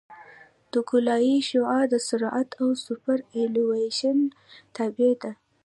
[0.71, 4.17] د ګولایي شعاع د سرعت او سوپرایلیویشن
[4.75, 5.31] تابع ده